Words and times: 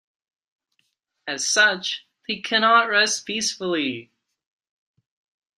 As 1.27 1.47
such, 1.47 2.07
they 2.27 2.37
cannot 2.39 2.89
rest 2.89 3.23
peacefully. 3.23 4.09